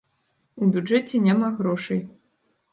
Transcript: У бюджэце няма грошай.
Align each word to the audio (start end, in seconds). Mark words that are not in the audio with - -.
У 0.61 0.69
бюджэце 0.77 1.15
няма 1.27 1.53
грошай. 1.61 2.05